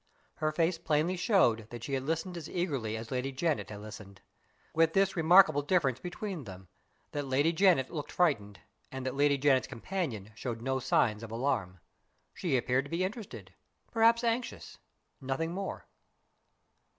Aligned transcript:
Her 0.37 0.51
face 0.51 0.79
plainly 0.79 1.15
showed 1.15 1.69
that 1.69 1.83
she 1.83 1.93
had 1.93 2.01
listened 2.01 2.35
as 2.35 2.49
eagerly 2.49 2.97
as 2.97 3.11
Lady 3.11 3.31
Janet 3.31 3.69
had 3.69 3.81
listened; 3.81 4.19
with 4.73 4.93
this 4.93 5.15
remarkable 5.15 5.61
difference 5.61 5.99
between 5.99 6.45
there, 6.45 6.65
that 7.11 7.27
Lady 7.27 7.53
Janet 7.53 7.91
looked 7.91 8.11
frightened, 8.11 8.61
and 8.91 9.05
that 9.05 9.13
Lady 9.13 9.37
Janet's 9.37 9.67
companion 9.67 10.31
showed 10.33 10.59
no 10.59 10.79
signs 10.79 11.21
of 11.21 11.29
alarm. 11.29 11.81
She 12.33 12.57
appeared 12.57 12.85
to 12.85 12.89
be 12.89 13.03
interested; 13.03 13.53
perhaps 13.91 14.23
anxious 14.23 14.79
nothing 15.21 15.53
more. 15.53 15.85